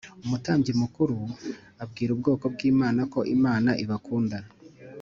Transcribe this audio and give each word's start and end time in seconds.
Umutambyi 0.25 0.71
mukuru 0.81 1.15
avbwira 1.83 2.11
ubwoko 2.13 2.45
bw’imana 2.53 3.01
ko 3.13 3.19
imana 3.35 3.69
ibakunda 3.83 4.37